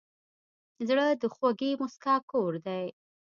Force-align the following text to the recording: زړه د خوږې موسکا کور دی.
زړه 0.87 1.05
د 1.21 1.23
خوږې 1.35 1.71
موسکا 1.79 2.15
کور 2.31 2.53
دی. 2.65 2.85